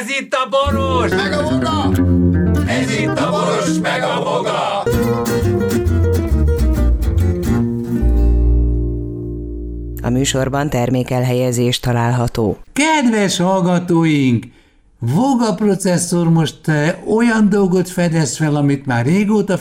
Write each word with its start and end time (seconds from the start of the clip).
Ez 0.00 0.08
itt 0.20 0.34
a 0.34 0.48
boros! 0.48 1.10
Meg 1.10 1.32
a 1.32 1.42
boga! 1.42 1.90
Ez 2.66 2.90
itt 2.90 3.18
a 3.18 3.30
boros, 3.30 3.78
meg 3.82 4.02
a 4.02 4.22
boga! 4.22 4.82
A 10.02 10.10
műsorban 10.10 10.70
termékelhelyezés 10.70 11.80
található. 11.80 12.58
Kedves 12.72 13.36
hallgatóink! 13.36 14.44
Voga 14.98 15.54
processzor 15.54 16.28
most 16.30 16.68
eh, 16.68 16.94
olyan 17.14 17.48
dolgot 17.48 17.88
fedez 17.88 18.36
fel, 18.36 18.56
amit 18.56 18.86
már 18.86 19.04
régóta 19.04 19.58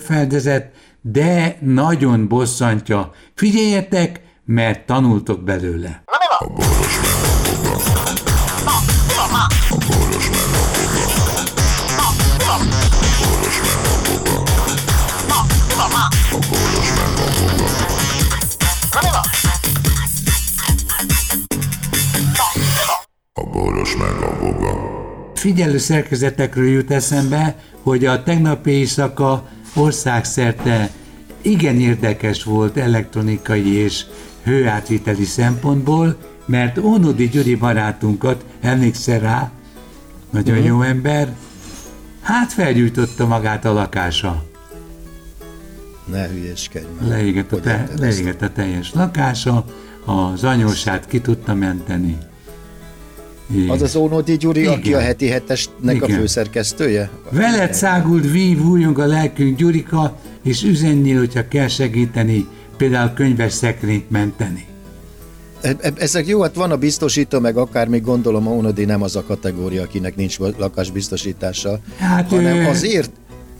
feldezett, 0.00 0.72
de 1.00 1.56
nagyon 1.60 2.28
bosszantja. 2.28 3.10
Figyeljetek, 3.34 4.20
mert 4.44 4.86
tanultok 4.86 5.44
belőle. 5.44 6.02
A 6.38 6.46
boros 6.46 6.98
meg 7.02 7.70
a 7.70 7.76
boga. 7.76 8.17
Figyelő 25.34 25.78
szerkezetekről 25.78 26.68
jut 26.68 26.90
eszembe, 26.90 27.58
hogy 27.82 28.04
a 28.04 28.22
tegnapi 28.22 28.70
éjszaka 28.70 29.48
országszerte 29.74 30.90
igen 31.42 31.80
érdekes 31.80 32.44
volt 32.44 32.76
elektronikai 32.76 33.74
és 33.74 34.04
hőátviteli 34.42 35.24
szempontból, 35.24 36.16
mert 36.46 36.78
Ónodi 36.78 37.28
Gyuri 37.28 37.54
barátunkat, 37.54 38.44
emlékszel 38.60 39.20
rá, 39.20 39.50
nagyon 40.30 40.54
uh-huh. 40.54 40.66
jó 40.66 40.82
ember, 40.82 41.36
hát 42.20 42.52
felgyújtotta 42.52 43.26
magát 43.26 43.64
a 43.64 43.72
lakása. 43.72 44.44
Ne 46.04 46.28
hülyeskedj 46.28 46.86
már. 47.00 47.08
Leégett 47.08 47.52
a, 47.52 47.60
te, 47.60 47.88
leégett 47.98 48.42
a 48.42 48.52
teljes 48.52 48.92
lakása, 48.94 49.64
az 50.04 50.44
anyósát 50.44 51.06
ki 51.06 51.20
tudta 51.20 51.54
menteni. 51.54 52.18
És 53.52 53.68
Az 53.68 53.82
az 53.82 53.96
Ónodi 53.96 54.36
Gyuri, 54.36 54.60
Igen. 54.60 54.72
aki 54.72 54.94
a 54.94 55.00
heti 55.00 55.28
hetesnek 55.28 56.02
a 56.02 56.06
Igen. 56.06 56.18
főszerkesztője? 56.18 57.10
Veled 57.30 57.74
szágult 57.74 58.30
vív, 58.30 58.64
újjong 58.64 58.98
a 58.98 59.06
lelkünk 59.06 59.56
Gyurika, 59.56 60.18
és 60.42 60.62
üzenjél, 60.62 61.18
hogyha 61.18 61.48
kell 61.48 61.68
segíteni, 61.68 62.46
például 62.76 63.12
könyves 63.12 63.52
szekrényt 63.52 64.10
menteni. 64.10 64.66
E- 65.60 65.76
e- 65.80 65.92
Ezek 65.96 66.26
jó, 66.26 66.42
hát 66.42 66.54
van 66.54 66.70
a 66.70 66.76
biztosító, 66.76 67.40
meg 67.40 67.56
akár 67.56 67.88
még 67.88 68.02
gondolom 68.02 68.46
a 68.46 68.50
Ónodi 68.50 68.84
nem 68.84 69.02
az 69.02 69.16
a 69.16 69.22
kategória, 69.22 69.82
akinek 69.82 70.16
nincs 70.16 70.38
lakásbiztosítása, 70.38 71.78
Hát, 71.98 72.28
hanem, 72.28 72.66
az 72.66 72.84
ért, 72.84 73.10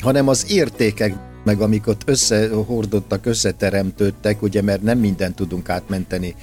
hanem 0.01 0.29
az 0.29 0.45
értékek, 0.49 1.15
meg 1.45 1.61
amik 1.61 1.87
ott 1.87 2.03
összehordottak, 2.05 3.27
összeteremtődtek, 3.27 4.43
ugye, 4.43 4.63
mert 4.63 4.83
nem 4.83 4.99
mindent 4.99 5.35
tudunk 5.35 5.69
átmenteni 5.69 6.35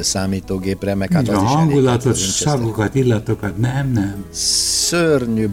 számítógépre, 0.00 0.94
meg 0.94 1.12
hát 1.12 1.28
az 1.28 1.38
a 1.38 1.42
is 1.42 1.50
hangulatot, 1.50 2.16
hát, 2.16 2.24
szagokat, 2.24 2.94
illatokat, 2.94 3.58
nem, 3.58 3.90
nem. 3.92 4.24
szörnyű, 4.30 5.48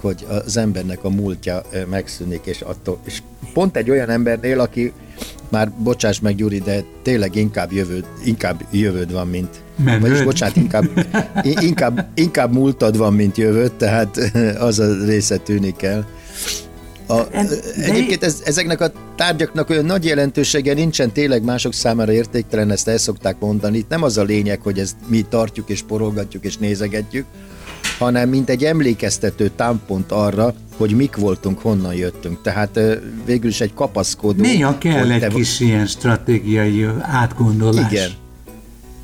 hogy 0.00 0.26
az 0.28 0.56
embernek 0.56 1.04
a 1.04 1.10
múltja 1.10 1.62
megszűnik, 1.90 2.40
és, 2.44 2.60
attól, 2.60 2.98
és 3.04 3.22
pont 3.52 3.76
egy 3.76 3.90
olyan 3.90 4.08
embernél, 4.08 4.60
aki 4.60 4.92
már 5.52 5.70
bocsáss 5.70 6.20
meg 6.20 6.34
Gyuri, 6.34 6.58
de 6.58 6.84
tényleg 7.02 7.36
inkább 7.36 7.72
jövőd, 7.72 8.04
inkább 8.24 8.64
jövőd 8.70 9.12
van, 9.12 9.28
mint 9.28 9.60
Menőd. 9.76 10.00
vagyis 10.00 10.22
bocsánat, 10.22 10.56
inkább, 10.56 10.84
inkább, 11.42 12.08
inkább 12.14 12.52
múltad 12.52 12.96
van, 12.96 13.14
mint 13.14 13.36
jövőd, 13.36 13.72
tehát 13.72 14.32
az 14.68 14.78
a 14.78 15.04
része 15.04 15.36
tűnik 15.36 15.82
el. 15.82 16.06
A, 17.06 17.20
egyébként 17.76 18.24
ez, 18.24 18.42
ezeknek 18.44 18.80
a 18.80 18.92
tárgyaknak 19.16 19.70
olyan 19.70 19.84
nagy 19.84 20.04
jelentősége 20.04 20.74
nincsen, 20.74 21.12
tényleg 21.12 21.42
mások 21.42 21.72
számára 21.72 22.12
értéktelen, 22.12 22.70
ezt 22.70 22.88
el 22.88 22.98
szokták 22.98 23.36
mondani. 23.38 23.78
Itt 23.78 23.88
nem 23.88 24.02
az 24.02 24.18
a 24.18 24.22
lényeg, 24.22 24.60
hogy 24.60 24.78
ezt 24.78 24.96
mi 25.06 25.26
tartjuk 25.28 25.68
és 25.68 25.82
porolgatjuk 25.82 26.44
és 26.44 26.56
nézegetjük, 26.56 27.26
hanem 27.98 28.28
mint 28.28 28.50
egy 28.50 28.64
emlékeztető 28.64 29.50
támpont 29.56 30.12
arra, 30.12 30.54
hogy 30.82 30.96
mik 30.96 31.16
voltunk, 31.16 31.58
honnan 31.58 31.94
jöttünk. 31.94 32.42
Tehát 32.42 32.80
végül 33.24 33.50
is 33.50 33.60
egy 33.60 33.74
kapaszkodó. 33.74 34.42
Néha 34.42 34.78
kell 34.78 35.10
egy 35.10 35.20
te- 35.20 35.28
kis 35.28 35.60
ilyen 35.60 35.86
stratégiai 35.86 36.86
átgondolás. 37.00 37.92
Igen. 37.92 38.10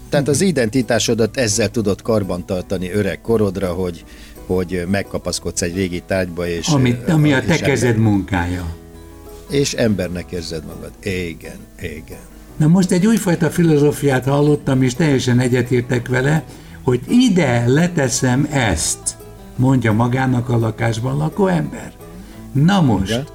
Tehát 0.08 0.28
az 0.28 0.40
identitásodat 0.40 1.36
ezzel 1.36 1.70
tudod 1.70 2.02
karbantartani 2.02 2.90
öreg 2.92 3.20
korodra, 3.20 3.72
hogy, 3.72 4.04
hogy 4.46 4.84
megkapaszkodsz 4.90 5.62
egy 5.62 5.74
régi 5.74 6.02
tárgyba, 6.06 6.46
és, 6.48 6.68
Amit, 6.68 7.08
ami 7.08 7.32
a 7.32 7.38
és 7.38 7.44
te 7.44 7.52
ember- 7.52 7.68
kezed 7.68 7.96
munkája. 7.96 8.64
És 9.50 9.72
embernek 9.72 10.30
érzed 10.30 10.62
magad. 10.66 10.90
Igen, 11.02 11.56
igen. 11.80 12.18
Na 12.56 12.66
most 12.66 12.90
egy 12.90 13.06
újfajta 13.06 13.50
filozófiát 13.50 14.24
hallottam, 14.24 14.82
és 14.82 14.94
teljesen 14.94 15.40
egyetértek 15.40 16.08
vele, 16.08 16.44
hogy 16.82 17.00
ide 17.08 17.64
leteszem 17.66 18.48
ezt, 18.50 19.07
mondja 19.58 19.92
magának 19.92 20.48
a 20.48 20.58
lakásban 20.58 21.16
lakó 21.16 21.46
ember. 21.46 21.92
Na 22.52 22.80
most, 22.80 23.10
Igen. 23.10 23.26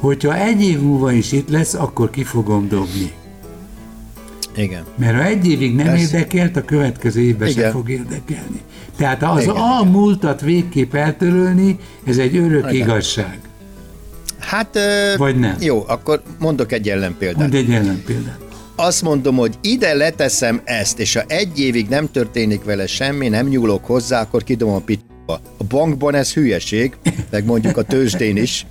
hogyha 0.00 0.36
egy 0.36 0.62
év 0.62 0.80
múlva 0.80 1.12
is 1.12 1.32
itt 1.32 1.48
lesz, 1.48 1.74
akkor 1.74 2.10
ki 2.10 2.22
fogom 2.24 2.68
dobni. 2.68 3.12
Igen. 4.56 4.82
Mert 4.96 5.16
ha 5.16 5.24
egy 5.24 5.48
évig 5.48 5.74
nem 5.74 5.86
Persze. 5.86 6.02
érdekelt, 6.02 6.56
a 6.56 6.64
következő 6.64 7.20
évben 7.20 7.48
sem 7.48 7.58
Igen. 7.58 7.72
fog 7.72 7.90
érdekelni. 7.90 8.60
Tehát 8.96 9.22
az 9.22 9.42
Igen, 9.42 9.54
a 9.54 9.78
igen. 9.80 9.92
múltat 9.92 10.40
végképp 10.40 10.94
eltörölni, 10.94 11.76
ez 12.06 12.18
egy 12.18 12.36
örök 12.36 12.72
Igen. 12.72 12.86
igazság. 12.86 13.38
Hát, 14.38 14.76
ö, 14.76 15.14
Vagy 15.16 15.38
nem? 15.38 15.56
Jó, 15.60 15.84
akkor 15.86 16.22
mondok 16.38 16.72
egy 16.72 16.88
ellenpéldát. 16.88 17.38
Mondd 17.38 17.54
egy 17.54 17.70
ellenpéldát. 17.70 18.38
Azt 18.76 19.02
mondom, 19.02 19.36
hogy 19.36 19.54
ide 19.60 19.94
leteszem 19.94 20.60
ezt, 20.64 20.98
és 20.98 21.14
ha 21.14 21.22
egy 21.26 21.58
évig 21.58 21.88
nem 21.88 22.10
történik 22.10 22.64
vele 22.64 22.86
semmi, 22.86 23.28
nem 23.28 23.46
nyúlok 23.46 23.84
hozzá, 23.84 24.20
akkor 24.20 24.42
kidom 24.42 24.70
a 24.70 24.78
pitba. 24.78 25.05
A 25.26 25.64
bankban 25.68 26.14
ez 26.14 26.32
hülyeség, 26.32 26.96
meg 27.30 27.44
mondjuk 27.44 27.76
a 27.76 27.82
tőzsdén 27.82 28.36
is, 28.36 28.66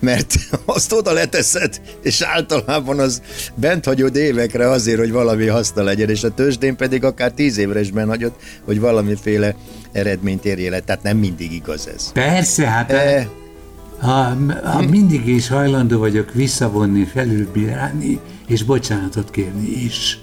mert 0.00 0.34
azt 0.64 0.92
oda 0.92 1.12
leteszed, 1.12 1.80
és 2.02 2.20
általában 2.20 2.98
az 2.98 3.22
bent 3.54 3.84
hagyod 3.84 4.16
évekre 4.16 4.68
azért, 4.68 4.98
hogy 4.98 5.12
valami 5.12 5.46
haszna 5.46 5.82
legyen, 5.82 6.08
és 6.10 6.22
a 6.22 6.34
tőzsdén 6.34 6.76
pedig 6.76 7.04
akár 7.04 7.32
tíz 7.32 7.58
évre 7.58 7.80
is 7.80 7.90
hagyod, 8.06 8.32
hogy 8.64 8.80
valamiféle 8.80 9.54
eredményt 9.92 10.44
érjél 10.44 10.74
el. 10.74 10.84
Tehát 10.84 11.02
nem 11.02 11.16
mindig 11.16 11.52
igaz 11.52 11.88
ez. 11.94 12.12
Persze, 12.12 12.66
hát 12.66 12.90
E, 12.90 13.28
ha, 13.98 14.36
ha 14.64 14.82
mindig 14.82 15.26
is 15.26 15.48
hajlandó 15.48 15.98
vagyok 15.98 16.32
visszavonni, 16.32 17.04
felülbírálni, 17.04 18.20
és 18.46 18.62
bocsánatot 18.62 19.30
kérni 19.30 19.68
is. 19.84 20.18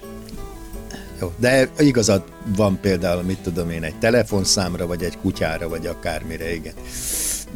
Jó, 1.21 1.31
de 1.37 1.69
igazad 1.79 2.23
van 2.55 2.77
például, 2.81 3.21
mit 3.21 3.37
tudom 3.37 3.69
én, 3.69 3.83
egy 3.83 3.95
telefonszámra, 3.95 4.87
vagy 4.87 5.03
egy 5.03 5.17
kutyára, 5.21 5.69
vagy 5.69 5.85
akármire, 5.85 6.53
igen. 6.55 6.73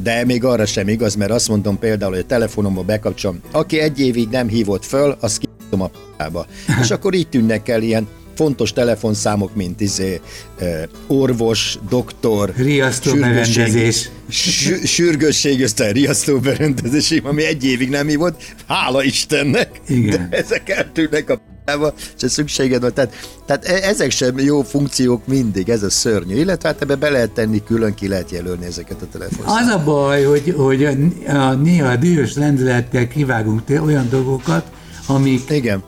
De 0.03 0.25
még 0.25 0.43
arra 0.43 0.65
sem 0.65 0.87
igaz, 0.87 1.15
mert 1.15 1.31
azt 1.31 1.47
mondom 1.47 1.79
például, 1.79 2.11
hogy 2.11 2.19
a 2.21 2.25
telefonomba 2.25 2.81
bekapcsolom, 2.81 3.39
aki 3.51 3.79
egy 3.79 3.99
évig 3.99 4.29
nem 4.29 4.47
hívott 4.47 4.85
föl, 4.85 5.17
azt 5.19 5.37
kiadom 5.37 5.81
a 5.81 5.87
p***ába. 5.87 6.45
És 6.81 6.91
akkor 6.91 7.13
így 7.13 7.29
tűnnek 7.29 7.69
el 7.69 7.81
ilyen 7.81 8.07
fontos 8.35 8.73
telefonszámok, 8.73 9.55
mint 9.55 9.81
izé, 9.81 10.21
eh, 10.59 10.83
orvos, 11.07 11.77
doktor, 11.89 12.53
Riasztó 12.55 13.13
berendezés. 13.13 14.09
sü- 14.29 14.85
sürgősség, 14.87 15.63
aztán 15.63 15.91
riasztó 15.91 16.39
berendezés, 16.39 17.11
ami 17.23 17.45
egy 17.45 17.65
évig 17.65 17.89
nem 17.89 18.07
hívott, 18.07 18.43
hála 18.67 19.03
Istennek, 19.03 19.81
Igen. 19.87 20.27
de 20.29 20.37
ezek 20.37 20.69
eltűnnek 20.69 21.29
a 21.29 21.41
p***ába, 21.71 21.93
se 22.15 22.27
szükséged 22.27 22.81
van. 22.81 22.93
Tehát, 22.93 23.13
tehát 23.45 23.65
e- 23.65 23.87
ezek 23.87 24.11
sem 24.11 24.39
jó 24.39 24.61
funkciók 24.61 25.27
mindig, 25.27 25.69
ez 25.69 25.83
a 25.83 25.89
szörnyű. 25.89 26.35
Illetve 26.35 26.67
hát 26.67 26.81
ebbe 26.81 26.95
be 26.95 27.09
lehet 27.09 27.31
tenni, 27.31 27.63
külön 27.63 27.93
ki 27.93 28.07
lehet 28.07 28.31
jelölni 28.31 28.65
ezeket 28.65 29.01
a 29.01 29.05
telefonszámokat. 29.11 29.61
Az 29.61 29.73
a 29.73 29.83
baj, 29.83 30.23
hogy, 30.23 30.53
hogy 30.57 30.85
a, 30.85 30.91
a, 31.31 31.53
néha 31.53 31.95
dühös 31.95 32.33
lendülettel 32.33 33.07
kivágunk 33.07 33.61
olyan 33.83 34.09
dolgokat, 34.09 34.65
amik, 35.05 35.49
Igen. 35.49 35.83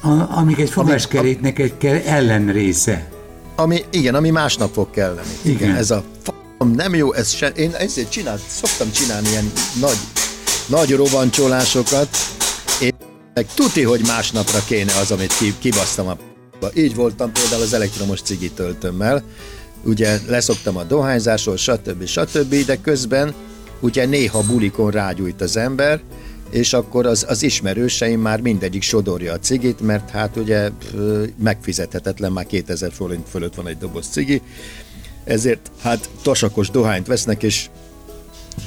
a, 0.00 0.38
amik 0.38 0.58
egy 0.58 0.70
fogaskeréknek 0.70 1.58
egy 1.58 2.02
ellenrésze. 2.04 3.10
Ami, 3.56 3.84
igen, 3.90 4.14
ami 4.14 4.30
másnap 4.30 4.72
fog 4.72 4.90
kelleni. 4.90 5.32
Igen. 5.42 5.76
Ez 5.76 5.90
a 5.90 6.04
nem 6.64 6.94
jó, 6.94 7.12
ez 7.12 7.30
se, 7.30 7.48
én 7.48 7.74
ezért 7.74 8.10
csinált, 8.10 8.40
szoktam 8.48 8.90
csinálni 8.92 9.28
ilyen 9.28 9.52
nagy, 9.80 9.98
nagy 10.66 10.90
rovancsolásokat, 10.90 12.08
és 12.80 12.90
meg 13.34 13.46
tuti, 13.54 13.82
hogy 13.82 14.00
másnapra 14.06 14.58
kéne 14.66 14.92
az, 14.92 15.10
amit 15.10 15.36
ki, 15.36 15.54
kibasztam 15.58 16.08
a 16.08 16.14
p***ba. 16.14 16.70
Így 16.74 16.94
voltam 16.94 17.32
például 17.32 17.62
az 17.62 17.72
elektromos 17.72 18.20
cigi 18.22 18.50
töltőmmel, 18.50 19.22
ugye 19.84 20.18
leszoktam 20.26 20.76
a 20.76 20.82
dohányzásról, 20.82 21.56
stb. 21.56 22.06
stb., 22.06 22.64
de 22.64 22.76
közben 22.76 23.34
ugye 23.80 24.06
néha 24.06 24.42
bulikon 24.42 24.90
rágyújt 24.90 25.40
az 25.40 25.56
ember, 25.56 26.00
és 26.50 26.72
akkor 26.72 27.06
az, 27.06 27.24
az 27.28 27.42
ismerőseim 27.42 28.20
már 28.20 28.40
mindegyik 28.40 28.82
sodorja 28.82 29.32
a 29.32 29.38
cigit, 29.38 29.80
mert 29.80 30.10
hát 30.10 30.36
ugye 30.36 30.70
megfizethetetlen, 31.38 32.32
már 32.32 32.46
2000 32.46 32.92
forint 32.92 33.28
fölött 33.28 33.54
van 33.54 33.66
egy 33.66 33.78
doboz 33.78 34.06
cigi, 34.06 34.42
ezért 35.24 35.70
hát 35.82 36.08
tasakos 36.22 36.70
dohányt 36.70 37.06
vesznek, 37.06 37.42
és 37.42 37.68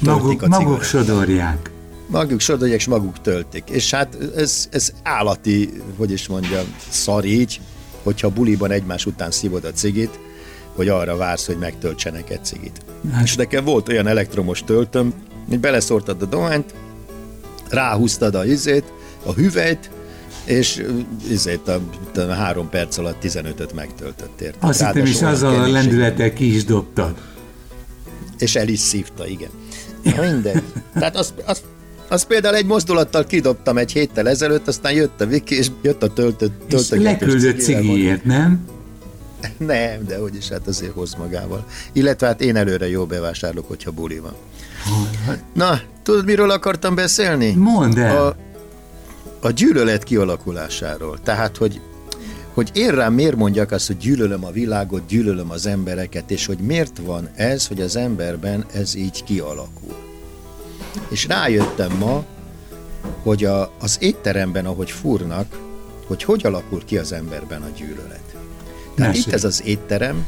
maguk, 0.00 0.42
a 0.42 0.48
maguk 0.48 0.82
sodorják. 0.82 1.70
Maguk 2.06 2.40
sodorják, 2.40 2.78
és 2.78 2.86
maguk 2.86 3.20
töltik. 3.20 3.70
És 3.70 3.90
hát 3.90 4.18
ez, 4.36 4.68
ez 4.70 4.92
állati, 5.02 5.72
hogy 5.96 6.10
is 6.10 6.28
mondjam, 6.28 6.74
szar 6.88 7.24
így, 7.24 7.60
hogyha 8.02 8.30
buliban 8.30 8.70
egymás 8.70 9.06
után 9.06 9.30
szívod 9.30 9.64
a 9.64 9.72
cigit, 9.72 10.18
hogy 10.74 10.88
arra 10.88 11.16
vársz, 11.16 11.46
hogy 11.46 11.58
megtöltsenek 11.58 12.30
egy 12.30 12.44
cigit. 12.44 12.80
Hát. 13.12 13.22
És 13.24 13.34
nekem 13.34 13.64
volt 13.64 13.88
olyan 13.88 14.06
elektromos 14.06 14.62
töltöm, 14.64 15.12
hogy 15.48 15.60
beleszórtad 15.60 16.22
a 16.22 16.26
dohányt, 16.26 16.74
ráhúztad 17.70 18.34
a 18.34 18.44
izét, 18.44 18.92
a 19.24 19.32
hüvelyt, 19.32 19.90
és 20.44 20.86
izét 21.30 21.68
a, 21.68 21.80
a 22.14 22.32
három 22.32 22.68
perc 22.68 22.98
alatt 22.98 23.16
15-öt 23.22 23.72
megtöltött 23.72 24.54
Azt 24.60 24.84
hittem 24.84 25.06
is 25.06 25.22
azzal 25.22 25.54
a 25.54 25.66
lendülettel 25.66 26.32
ki 26.32 26.54
is 26.54 26.64
dobtad. 26.64 27.14
És 28.38 28.56
el 28.56 28.68
is 28.68 28.78
szívta, 28.78 29.26
igen. 29.26 29.50
Minden. 30.02 30.62
Tehát 30.92 31.16
az, 31.16 31.34
az, 31.44 31.62
az 32.08 32.22
például 32.24 32.54
egy 32.54 32.66
mozdulattal 32.66 33.24
kidobtam 33.24 33.78
egy 33.78 33.92
héttel 33.92 34.28
ezelőtt, 34.28 34.68
aztán 34.68 34.92
jött 34.92 35.20
a 35.20 35.26
Viki, 35.26 35.56
és 35.56 35.70
jött 35.82 36.02
a 36.02 36.12
töltött 36.12 36.72
És 36.72 36.88
leküldött 36.90 37.60
cigiért, 37.60 38.24
nem? 38.24 38.68
Nem, 39.56 40.06
de 40.06 40.18
hogy 40.18 40.34
is 40.34 40.48
hát 40.48 40.66
azért 40.66 40.92
hoz 40.92 41.14
magával. 41.14 41.66
Illetve 41.92 42.26
hát 42.26 42.40
én 42.40 42.56
előre 42.56 42.88
jó 42.88 43.04
bevásárlok, 43.04 43.68
hogyha 43.68 43.90
buli 43.90 44.18
van. 44.18 44.34
Na, 45.52 45.80
tudod, 46.02 46.24
miről 46.24 46.50
akartam 46.50 46.94
beszélni? 46.94 47.52
Mondd 47.54 47.98
el. 47.98 48.26
A, 48.26 48.36
a 49.40 49.50
gyűlölet 49.50 50.02
kialakulásáról. 50.02 51.18
Tehát, 51.22 51.56
hogy, 51.56 51.80
hogy 52.54 52.70
én 52.72 52.90
rám 52.90 53.12
miért 53.12 53.36
mondjak 53.36 53.70
azt, 53.70 53.86
hogy 53.86 53.96
gyűlölöm 53.96 54.44
a 54.44 54.50
világot, 54.50 55.06
gyűlölöm 55.06 55.50
az 55.50 55.66
embereket, 55.66 56.30
és 56.30 56.46
hogy 56.46 56.58
miért 56.58 56.98
van 56.98 57.28
ez, 57.34 57.66
hogy 57.66 57.80
az 57.80 57.96
emberben 57.96 58.64
ez 58.72 58.94
így 58.94 59.24
kialakul. 59.24 59.94
És 61.08 61.26
rájöttem 61.26 61.96
ma, 61.96 62.24
hogy 63.22 63.44
a, 63.44 63.72
az 63.80 63.96
étteremben, 64.00 64.66
ahogy 64.66 64.90
furnak, 64.90 65.58
hogy 66.06 66.22
hogy 66.22 66.46
alakul 66.46 66.84
ki 66.84 66.98
az 66.98 67.12
emberben 67.12 67.62
a 67.62 67.68
gyűlölet. 67.76 68.36
Tehát 68.94 69.12
Mesélj. 69.12 69.24
itt 69.26 69.32
ez 69.32 69.44
az 69.44 69.62
étterem. 69.64 70.26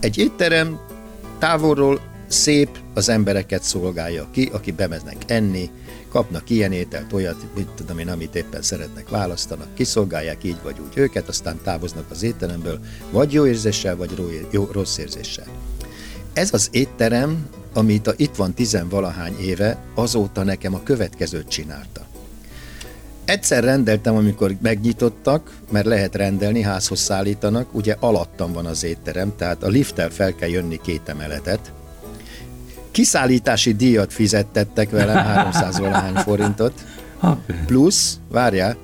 Egy 0.00 0.18
étterem 0.18 0.78
távolról 1.38 2.00
szép, 2.26 2.78
az 2.94 3.08
embereket 3.08 3.62
szolgálja 3.62 4.26
ki, 4.30 4.50
aki 4.52 4.72
bemeznek 4.72 5.16
enni, 5.26 5.70
kapnak 6.08 6.50
ilyen 6.50 6.72
ételt, 6.72 7.12
olyat, 7.12 7.46
mit 7.56 7.68
tudom 7.68 7.98
én, 7.98 8.08
amit 8.08 8.34
éppen 8.34 8.62
szeretnek, 8.62 9.08
választanak, 9.08 9.74
kiszolgálják 9.74 10.44
így 10.44 10.56
vagy 10.62 10.76
úgy 10.78 10.96
őket, 10.98 11.28
aztán 11.28 11.60
távoznak 11.64 12.04
az 12.10 12.22
étteremből, 12.22 12.78
vagy 13.10 13.32
jó 13.32 13.46
érzéssel, 13.46 13.96
vagy 13.96 14.10
jó, 14.50 14.68
rossz 14.72 14.98
érzéssel. 14.98 15.46
Ez 16.32 16.52
az 16.52 16.68
étterem, 16.72 17.48
amit 17.76 18.06
a, 18.06 18.12
itt 18.16 18.34
van 18.34 18.54
tizenvalahány 18.54 19.38
éve, 19.40 19.78
azóta 19.94 20.42
nekem 20.42 20.74
a 20.74 20.82
következőt 20.82 21.48
csinálta. 21.48 22.00
Egyszer 23.24 23.64
rendeltem, 23.64 24.16
amikor 24.16 24.56
megnyitottak, 24.62 25.50
mert 25.70 25.86
lehet 25.86 26.14
rendelni, 26.14 26.62
házhoz 26.62 27.00
szállítanak, 27.00 27.74
ugye 27.74 27.96
alattam 28.00 28.52
van 28.52 28.66
az 28.66 28.84
étterem, 28.84 29.32
tehát 29.36 29.62
a 29.62 29.68
lifttel 29.68 30.10
fel 30.10 30.34
kell 30.34 30.48
jönni 30.48 30.80
két 30.82 31.08
emeletet, 31.08 31.72
kiszállítási 32.90 33.74
díjat 33.74 34.12
fizettettek 34.12 34.90
velem, 34.90 35.24
300 35.34 35.78
valahány 35.78 36.14
forintot, 36.14 36.84
plusz, 37.66 38.18
várjál, 38.30 38.76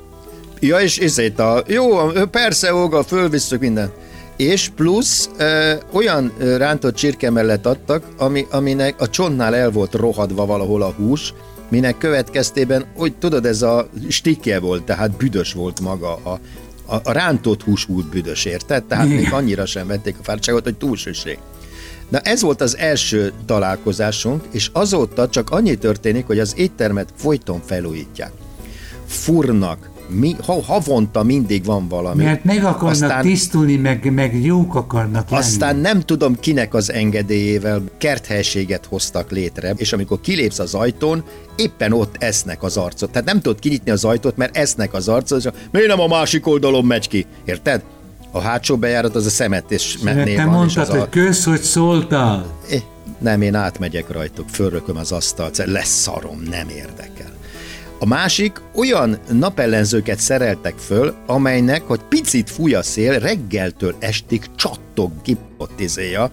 ja 0.61 0.81
és 0.81 0.99
ezért 0.99 1.39
a, 1.39 1.63
jó, 1.67 2.11
persze, 2.31 2.75
Óga, 2.75 3.03
fölvisszük 3.03 3.61
minden. 3.61 3.93
És 4.37 4.69
plusz 4.69 5.31
ö, 5.39 5.75
olyan 5.93 6.33
rántott 6.39 6.95
csirke 6.95 7.31
mellett 7.31 7.67
adtak, 7.67 8.05
ami, 8.19 8.47
aminek 8.51 9.01
a 9.01 9.11
csontnál 9.11 9.55
el 9.55 9.71
volt 9.71 9.95
rohadva 9.95 10.47
valahol 10.47 10.83
a 10.83 10.95
hús, 10.97 11.35
minek 11.69 11.99
következtében, 11.99 12.85
hogy 12.97 13.15
tudod, 13.15 13.47
ez 13.47 13.63
a 13.63 13.89
stikje 14.09 14.61
volt, 14.61 14.83
tehát 14.83 15.17
büdös 15.17 15.53
volt 15.53 15.81
maga 15.81 16.15
a, 16.15 16.41
a, 16.87 16.95
a 17.05 17.13
rántott 17.13 17.63
hús 17.63 17.85
volt 17.85 18.07
büdös, 18.07 18.45
érted? 18.45 18.85
Tehát 18.85 19.09
még 19.09 19.33
annyira 19.33 19.67
sem 19.67 19.87
vették 19.87 20.17
a 20.21 20.23
fáradtságot, 20.23 20.65
hogy 20.65 20.77
túlsőség. 20.77 21.39
Na 22.09 22.19
ez 22.19 22.43
volt 22.43 22.61
az 22.61 22.77
első 22.77 23.33
találkozásunk, 23.47 24.45
és 24.51 24.71
azóta 24.73 25.29
csak 25.29 25.51
annyi 25.51 25.75
történik, 25.77 26.27
hogy 26.27 26.39
az 26.39 26.55
éttermet 26.57 27.09
folyton 27.17 27.61
felújítják. 27.65 28.33
Furnak, 29.07 29.91
mi, 30.13 30.37
ha, 30.47 30.63
havonta 30.63 31.23
mindig 31.23 31.65
van 31.65 31.89
valami. 31.89 32.25
Mert 32.25 32.45
meg 32.45 32.65
akarnak 32.65 32.91
aztán, 32.91 33.23
tisztulni, 33.23 33.77
meg, 33.77 34.13
meg 34.13 34.45
jók 34.45 34.75
akarnak 34.75 35.31
lenni. 35.31 35.43
Aztán 35.43 35.77
nem 35.77 36.01
tudom 36.01 36.41
kinek 36.41 36.75
az 36.75 36.93
engedélyével 36.93 37.83
kerthelységet 37.99 38.87
hoztak 38.87 39.31
létre, 39.31 39.75
és 39.77 39.93
amikor 39.93 40.21
kilépsz 40.21 40.59
az 40.59 40.75
ajtón, 40.75 41.25
éppen 41.57 41.93
ott 41.93 42.17
esznek 42.19 42.63
az 42.63 42.77
arcot. 42.77 43.11
Tehát 43.11 43.27
nem 43.27 43.41
tudod 43.41 43.59
kinyitni 43.59 43.91
az 43.91 44.05
ajtót, 44.05 44.37
mert 44.37 44.57
esznek 44.57 44.95
az 44.95 45.09
arcot, 45.09 45.39
és 45.39 45.49
miért 45.71 45.89
nem 45.89 46.01
a 46.01 46.07
másik 46.07 46.47
oldalon 46.47 46.85
megy 46.85 47.09
ki? 47.09 47.27
Érted? 47.45 47.83
A 48.31 48.41
hátsó 48.41 48.77
bejárat 48.77 49.15
az 49.15 49.27
a 49.27 49.31
szemet 49.31 49.71
és 49.71 49.99
menné 50.03 50.37
van. 50.37 50.45
Te 50.45 50.51
mondtad, 50.51 50.87
hogy 50.87 51.09
kösz, 51.09 51.45
hogy 51.45 51.61
szóltál. 51.61 52.47
Nem, 53.19 53.43
én 53.43 53.55
átmegyek 53.55 54.11
rajtuk, 54.11 54.49
fölrököm 54.49 54.97
az 54.97 55.13
asztalt, 55.13 55.57
lesz 55.57 56.01
szarom, 56.01 56.43
nem 56.51 56.69
érdekel. 56.69 57.31
A 58.03 58.07
másik, 58.07 58.61
olyan 58.75 59.19
napellenzőket 59.31 60.19
szereltek 60.19 60.75
föl, 60.79 61.15
amelynek, 61.27 61.83
hogy 61.83 62.01
picit 62.09 62.51
fúj 62.51 62.75
a 62.75 62.83
szél, 62.83 63.19
reggeltől 63.19 63.95
estig 63.99 64.45
csattog 64.57 65.11
ki 65.23 65.37
ott 65.57 65.81
izéja, 65.81 66.31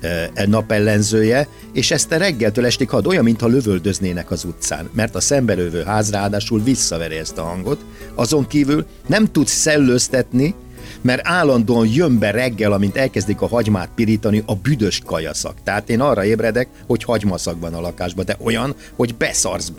e, 0.00 0.30
napellenzője, 0.46 1.48
és 1.72 1.90
ezt 1.90 2.12
a 2.12 2.16
reggeltől 2.16 2.66
estig 2.66 2.88
had, 2.88 3.06
olyan, 3.06 3.24
mintha 3.24 3.46
lövöldöznének 3.46 4.30
az 4.30 4.44
utcán, 4.44 4.90
mert 4.92 5.14
a 5.14 5.20
szembelövő 5.20 5.82
ház 5.82 6.10
ráadásul 6.10 6.62
visszaveri 6.62 7.16
ezt 7.16 7.38
a 7.38 7.42
hangot, 7.42 7.84
azon 8.14 8.46
kívül 8.46 8.86
nem 9.06 9.32
tudsz 9.32 9.52
szellőztetni, 9.52 10.54
mert 11.00 11.28
állandóan 11.28 11.86
jön 11.86 12.18
be 12.18 12.30
reggel, 12.30 12.72
amint 12.72 12.96
elkezdik 12.96 13.40
a 13.40 13.48
hagymát 13.48 13.90
pirítani, 13.94 14.42
a 14.46 14.54
büdös 14.54 15.02
kajaszak. 15.06 15.62
Tehát 15.64 15.90
én 15.90 16.00
arra 16.00 16.24
ébredek, 16.24 16.68
hogy 16.86 17.04
hagymaszak 17.04 17.60
van 17.60 17.74
a 17.74 17.80
lakásban, 17.80 18.24
de 18.24 18.36
olyan, 18.40 18.74
hogy 18.96 19.14
beszarsz. 19.14 19.72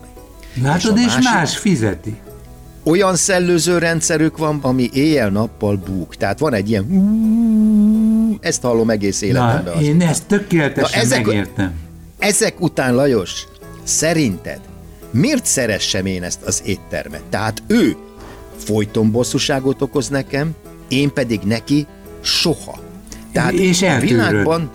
Látod, 0.64 0.98
és, 0.98 1.06
és 1.06 1.14
másik, 1.14 1.34
más 1.34 1.58
fizeti. 1.58 2.16
Olyan 2.84 3.16
szellőző 3.16 3.78
rendszerük 3.78 4.38
van, 4.38 4.60
ami 4.62 4.90
éjjel-nappal 4.94 5.76
búk. 5.76 6.16
Tehát 6.16 6.40
van 6.40 6.54
egy 6.54 6.70
ilyen 6.70 6.88
ezt 8.42 8.62
hallom 8.62 8.90
egész 8.90 9.22
életemben. 9.22 9.74
Na, 9.76 9.82
én 9.82 10.02
ezt 10.02 10.26
tökéletesen 10.26 11.00
Na, 11.00 11.06
ezek, 11.06 11.26
megértem. 11.26 11.74
Ezek 12.20 12.62
után, 12.62 12.96
Lajos, 12.96 13.48
szerinted 13.84 14.60
miért 15.12 15.46
szeressem 15.46 16.06
én 16.06 16.24
ezt 16.24 16.42
az 16.42 16.62
éttermet? 16.66 17.24
Tehát 17.30 17.64
ő 17.68 17.96
folyton 18.58 19.12
bosszúságot 19.12 19.82
okoz 19.82 20.08
nekem, 20.08 20.52
én 20.88 21.14
pedig 21.14 21.40
neki 21.40 21.88
soha. 22.22 22.80
Tehát 23.32 23.52
és 23.52 23.82
a 23.82 24.00
világban 24.00 24.72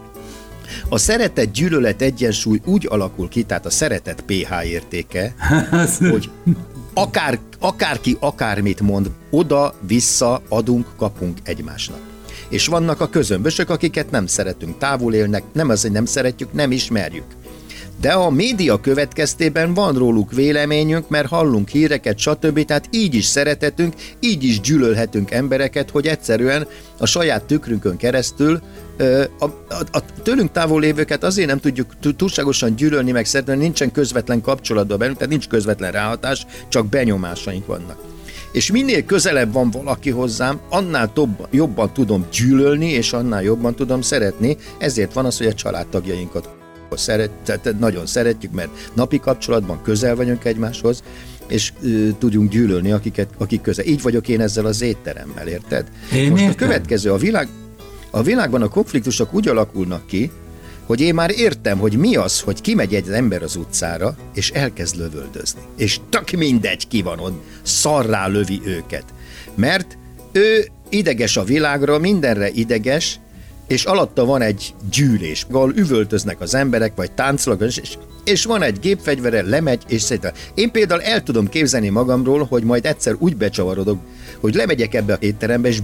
a 0.89 0.99
szeretet 0.99 1.51
gyűlölet 1.51 2.03
egyensúly 2.03 2.61
úgy 2.65 2.87
alakul 2.91 3.29
ki, 3.29 3.43
tehát 3.43 3.67
a 3.67 3.71
szeretet 3.71 4.25
pH 4.27 4.67
értéke, 4.67 5.35
hogy 6.11 6.31
akár, 6.95 7.39
akárki 7.61 8.17
akármit 8.21 8.81
mond, 8.81 9.11
oda-vissza 9.31 10.43
adunk, 10.49 10.87
kapunk 10.97 11.39
egymásnak. 11.43 11.99
És 12.49 12.67
vannak 12.67 13.01
a 13.01 13.09
közömbösök, 13.09 13.71
akiket 13.71 14.11
nem 14.11 14.27
szeretünk, 14.27 14.79
távol 14.79 15.15
élnek, 15.15 15.43
nem 15.53 15.69
az, 15.69 15.83
hogy 15.83 15.93
nem 15.93 16.05
szeretjük, 16.05 16.53
nem 16.53 16.73
ismerjük 16.73 17.25
de 18.05 18.13
a 18.13 18.31
média 18.31 18.81
következtében 18.81 19.75
van 19.75 19.95
róluk 19.95 20.33
véleményünk, 20.33 21.09
mert 21.09 21.29
hallunk 21.29 21.69
híreket, 21.69 22.19
stb. 22.19 22.65
Tehát 22.65 22.89
így 22.91 23.15
is 23.15 23.25
szeretetünk, 23.25 23.95
így 24.21 24.45
is 24.45 24.61
gyűlölhetünk 24.61 25.31
embereket, 25.31 25.91
hogy 25.91 26.07
egyszerűen 26.07 26.67
a 26.99 27.07
saját 27.07 27.45
tükrünkön 27.45 27.97
keresztül 27.97 28.61
a, 29.39 29.45
a, 29.45 29.75
a 29.93 30.01
tőlünk 30.23 30.53
távol 30.53 30.81
lévőket 30.81 31.25
azért 31.25 31.49
nem 31.49 31.59
tudjuk 31.59 32.17
túlságosan 32.17 32.77
gyűlölni, 32.77 33.11
meg 33.11 33.27
szeretni, 33.27 33.63
nincsen 33.63 33.93
közvetlen 33.93 34.41
kapcsolatban 34.41 34.99
bennünk, 34.99 35.17
tehát 35.17 35.33
nincs 35.33 35.49
közvetlen 35.49 35.93
ráhatás, 35.93 36.47
csak 36.69 36.87
benyomásaink 36.87 37.67
vannak. 37.67 37.99
És 38.53 38.71
minél 38.71 39.05
közelebb 39.05 39.53
van 39.53 39.71
valaki 39.71 40.11
hozzám, 40.11 40.61
annál 40.71 41.13
tobb, 41.13 41.49
jobban 41.51 41.93
tudom 41.93 42.27
gyűlölni, 42.33 42.89
és 42.89 43.13
annál 43.13 43.43
jobban 43.43 43.75
tudom 43.75 44.01
szeretni, 44.01 44.57
ezért 44.79 45.13
van 45.13 45.25
az, 45.25 45.39
hogy 45.39 45.47
a 45.47 45.55
családtagjainkat 45.55 46.63
szeret, 46.97 47.31
tehát 47.45 47.79
nagyon 47.79 48.07
szeretjük, 48.07 48.53
mert 48.53 48.91
napi 48.95 49.21
kapcsolatban 49.21 49.83
közel 49.83 50.17
vagyunk 50.17 50.45
egymáshoz, 50.45 51.03
és 51.49 51.73
ö, 51.83 52.09
tudjunk 52.19 52.51
gyűlölni, 52.51 52.93
akiket, 52.93 53.29
akik 53.39 53.61
közel. 53.61 53.85
Így 53.85 54.03
vagyok 54.03 54.29
én 54.29 54.41
ezzel 54.41 54.65
az 54.67 54.83
étteremmel, 54.83 55.47
érted? 55.47 55.87
Én 56.13 56.31
Most 56.31 56.43
értem. 56.43 56.67
a 56.67 56.67
következő, 56.67 57.13
a 57.13 57.17
világ, 57.17 57.49
a 58.11 58.23
világban 58.23 58.63
a 58.63 58.69
konfliktusok 58.69 59.35
úgy 59.35 59.49
alakulnak 59.49 60.07
ki, 60.07 60.31
hogy 60.87 61.01
én 61.01 61.15
már 61.15 61.31
értem, 61.31 61.79
hogy 61.79 61.97
mi 61.97 62.17
az, 62.17 62.41
hogy 62.41 62.61
kimegy 62.61 62.95
egy 62.95 63.09
ember 63.09 63.43
az 63.43 63.57
utcára, 63.57 64.17
és 64.35 64.51
elkezd 64.51 64.97
lövöldözni. 64.97 65.61
És 65.77 66.01
tök 66.09 66.31
mindegy 66.31 66.89
ki 66.89 67.03
van 67.03 67.19
ott, 67.19 67.43
szarrá 67.63 68.27
lövi 68.27 68.61
őket. 68.65 69.05
Mert 69.55 69.99
ő 70.33 70.69
ideges 70.89 71.37
a 71.37 71.45
világra, 71.45 71.99
mindenre 71.99 72.49
ideges, 72.51 73.21
és 73.67 73.85
alatta 73.85 74.25
van 74.25 74.43
egy 74.43 74.75
gyűlés, 74.91 75.47
ahol 75.51 75.73
üvöltöznek 75.75 76.41
az 76.41 76.55
emberek, 76.55 76.93
vagy 76.97 77.13
táncolnak, 77.13 77.63
és, 77.63 77.97
és 78.25 78.45
van 78.45 78.63
egy 78.63 78.79
gépfegyvere, 78.79 79.43
lemegy, 79.43 79.83
és 79.89 80.03
szerintem. 80.03 80.33
Én 80.55 80.71
például 80.71 81.03
el 81.03 81.23
tudom 81.23 81.49
képzelni 81.49 81.89
magamról, 81.89 82.45
hogy 82.45 82.63
majd 82.63 82.87
egyszer 82.87 83.15
úgy 83.19 83.37
becsavarodok, 83.37 83.99
hogy 84.41 84.55
lemegyek 84.55 84.95
ebbe 84.95 85.13
a 85.13 85.17
étterembe, 85.21 85.69
és 85.69 85.79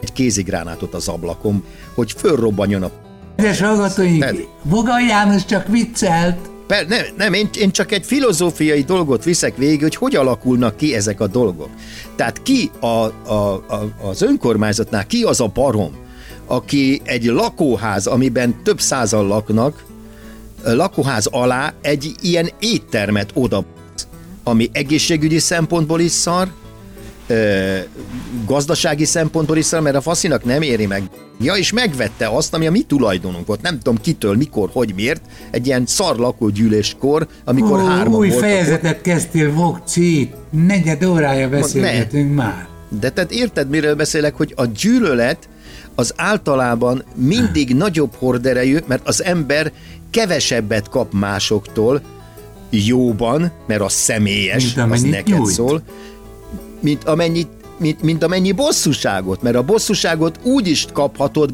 egy 0.00 0.12
kézigránátot 0.12 0.94
az 0.94 1.08
ablakom, 1.08 1.64
hogy 1.94 2.12
fölrobbanjon 2.12 2.82
a... 2.82 2.90
Kedves 3.36 3.60
hallgatóink, 3.60 4.24
Voga 4.62 5.00
János 5.00 5.44
csak 5.44 5.66
viccelt. 5.68 6.38
Per, 6.66 6.86
nem, 6.86 7.04
nem 7.16 7.32
én, 7.32 7.48
én 7.58 7.70
csak 7.70 7.92
egy 7.92 8.04
filozófiai 8.04 8.82
dolgot 8.82 9.24
viszek 9.24 9.56
végig, 9.56 9.80
hogy 9.80 9.96
hogy 9.96 10.16
alakulnak 10.16 10.76
ki 10.76 10.94
ezek 10.94 11.20
a 11.20 11.26
dolgok. 11.26 11.68
Tehát 12.16 12.42
ki 12.42 12.70
a, 12.80 12.86
a, 12.86 13.12
a, 13.68 13.92
az 14.02 14.22
önkormányzatnál, 14.22 15.06
ki 15.06 15.22
az 15.22 15.40
a 15.40 15.50
barom, 15.54 16.05
aki 16.46 17.00
egy 17.04 17.24
lakóház, 17.24 18.06
amiben 18.06 18.62
több 18.62 18.80
százan 18.80 19.26
laknak, 19.26 19.84
lakóház 20.64 21.26
alá 21.26 21.72
egy 21.82 22.12
ilyen 22.20 22.50
éttermet 22.58 23.30
oda, 23.34 23.64
ami 24.44 24.68
egészségügyi 24.72 25.38
szempontból 25.38 26.00
is 26.00 26.10
szar, 26.10 26.48
ö, 27.26 27.76
gazdasági 28.46 29.04
szempontból 29.04 29.56
is 29.56 29.64
szar, 29.64 29.80
mert 29.80 29.96
a 29.96 30.00
faszinak 30.00 30.44
nem 30.44 30.62
éri 30.62 30.86
meg. 30.86 31.02
Ja, 31.40 31.54
és 31.54 31.72
megvette 31.72 32.28
azt, 32.28 32.54
ami 32.54 32.66
a 32.66 32.70
mi 32.70 32.80
tulajdonunk 32.82 33.46
volt. 33.46 33.62
Nem 33.62 33.78
tudom 33.78 34.00
kitől, 34.00 34.36
mikor, 34.36 34.68
hogy 34.72 34.92
miért. 34.94 35.20
Egy 35.50 35.66
ilyen 35.66 35.86
szar 35.86 36.16
lakógyűléskor, 36.16 37.26
amikor 37.44 37.80
Ó, 37.80 37.84
hárman 37.84 38.18
új 38.18 38.28
voltak 38.28 38.44
ott. 38.44 38.50
fejezetet 38.50 39.00
kezdtél, 39.00 39.52
Vokci. 39.52 40.30
Negyed 40.50 41.04
órája 41.04 41.48
beszélgetünk 41.48 42.34
már. 42.34 42.66
De 43.00 43.10
tehát 43.10 43.30
érted, 43.32 43.68
miről 43.68 43.94
beszélek, 43.94 44.34
hogy 44.34 44.52
a 44.56 44.64
gyűlölet 44.66 45.48
az 45.98 46.12
általában 46.16 47.04
mindig 47.14 47.74
nagyobb 47.74 48.14
horderejű, 48.18 48.78
mert 48.86 49.08
az 49.08 49.24
ember 49.24 49.72
kevesebbet 50.10 50.88
kap 50.88 51.12
másoktól 51.12 52.00
jóban, 52.70 53.50
mert 53.66 53.80
az 53.80 53.92
személyes, 53.92 54.74
Mint 54.74 54.92
az 54.92 55.02
neked 55.02 55.36
nyújt. 55.38 55.52
szól, 55.54 55.82
mint 56.80 57.04
amennyit 57.04 57.48
mint, 57.78 58.02
mint 58.02 58.24
amennyi 58.24 58.52
bosszúságot, 58.52 59.42
mert 59.42 59.56
a 59.56 59.62
bosszúságot 59.62 60.38
úgy 60.42 60.68
is 60.68 60.86
kaphatod 60.92 61.50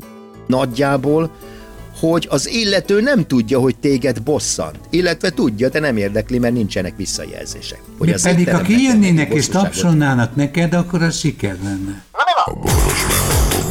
nagyjából, 0.46 1.30
hogy 2.00 2.26
az 2.30 2.48
illető 2.48 3.00
nem 3.00 3.26
tudja, 3.26 3.58
hogy 3.58 3.76
téged 3.76 4.22
bosszant. 4.22 4.78
Illetve 4.90 5.30
tudja, 5.30 5.68
de 5.68 5.80
nem 5.80 5.96
érdekli, 5.96 6.38
mert 6.38 6.54
nincsenek 6.54 6.96
visszajelzések. 6.96 7.82
Hogy 7.98 8.08
De 8.08 8.14
az 8.14 8.22
pedig, 8.22 8.50
ha 8.50 8.60
kijönnének 8.60 9.32
és 9.32 9.48
tapsolnának 9.48 10.36
neked, 10.36 10.74
akkor 10.74 11.02
az 11.02 11.16
siker 11.18 11.56
lenne. 11.62 12.02
A 12.12 12.22
a 12.44 12.54
boga. 12.54 13.61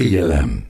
Figyelem! 0.00 0.69